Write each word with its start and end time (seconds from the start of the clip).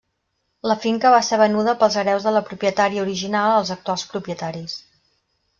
La 0.69 0.77
finca 0.85 1.11
va 1.15 1.19
ser 1.27 1.39
venuda 1.41 1.75
pels 1.83 1.99
hereus 2.03 2.25
de 2.29 2.33
la 2.37 2.43
propietària 2.49 3.05
original 3.07 3.55
als 3.59 3.73
actuals 3.79 4.11
propietaris. 4.15 4.83